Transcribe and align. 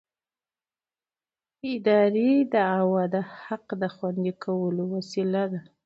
اداري 1.73 2.31
دعوه 2.53 3.03
د 3.13 3.15
حق 3.41 3.65
د 3.81 3.83
خوندي 3.95 4.33
کولو 4.43 4.83
وسیله 4.95 5.43
ده. 5.51 5.61